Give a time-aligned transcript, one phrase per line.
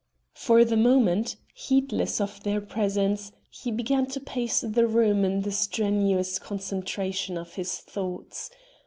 [0.33, 5.51] For the moment, heedless of their presence, he began to pace the room in the
[5.51, 8.49] strenuous concentration of his thoughts.